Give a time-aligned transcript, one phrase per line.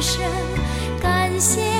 [0.00, 0.22] 声
[1.00, 1.75] 感谢